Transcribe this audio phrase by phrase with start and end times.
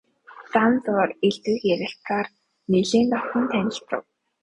[0.51, 2.27] Зам зуур элдвийг ярилцсаар
[2.71, 4.03] нэлээд дотно танилцав.